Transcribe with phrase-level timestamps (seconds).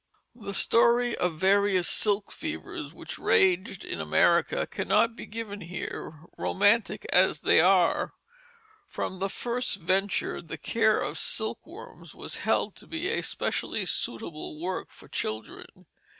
[0.33, 7.05] The story of various silk fevers which raged in America cannot be given here, romantic
[7.13, 8.15] as they are.
[8.87, 14.59] From the first venture the care of silkworms was held to be a specially suitable
[14.59, 15.85] work for children.